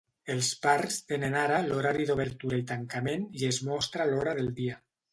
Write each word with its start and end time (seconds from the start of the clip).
Els 0.35 0.47
parcs 0.63 0.97
tenen 1.11 1.37
ara 1.43 1.59
l'horari 1.67 2.09
d'obertura 2.13 2.59
i 2.65 2.67
tancament 2.75 3.31
i 3.43 3.49
es 3.55 3.63
mostra 3.71 4.13
l'hora 4.13 4.39
del 4.43 4.55
dia. 4.63 4.85